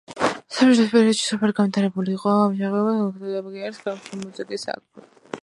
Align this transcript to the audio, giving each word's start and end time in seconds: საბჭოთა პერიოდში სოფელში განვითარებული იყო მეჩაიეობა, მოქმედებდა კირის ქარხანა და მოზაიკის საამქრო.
საბჭოთა 0.53 0.85
პერიოდში 0.93 1.25
სოფელში 1.31 1.55
განვითარებული 1.59 2.15
იყო 2.15 2.33
მეჩაიეობა, 2.55 2.95
მოქმედებდა 3.03 3.55
კირის 3.61 3.87
ქარხანა 3.87 4.21
და 4.21 4.27
მოზაიკის 4.27 4.69
საამქრო. 4.71 5.09